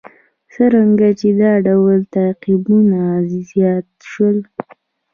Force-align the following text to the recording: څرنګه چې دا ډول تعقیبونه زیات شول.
څرنګه 0.53 1.09
چې 1.19 1.27
دا 1.41 1.53
ډول 1.67 1.97
تعقیبونه 2.15 2.99
زیات 3.51 3.87
شول. 4.11 4.37